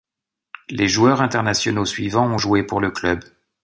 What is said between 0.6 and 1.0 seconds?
Les